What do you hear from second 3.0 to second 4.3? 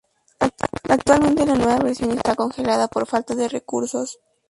falta de recursos.